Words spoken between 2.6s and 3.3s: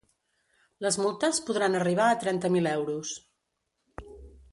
euros.